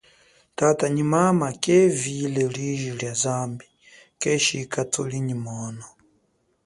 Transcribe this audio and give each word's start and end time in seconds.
Tata 0.59 0.85
nyi 0.93 1.03
mama 1.13 1.47
kevile 1.63 2.43
liji 2.55 2.91
lia 2.99 3.13
zambi 3.23 3.65
keshika 4.21 4.79
thuli 4.91 5.17
nyi 5.27 5.35
mono. 5.45 5.85